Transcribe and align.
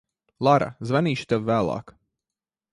Lara, 0.47 0.69
zvanīšu 0.91 1.29
tev 1.33 1.45
vēlāk. 1.53 1.97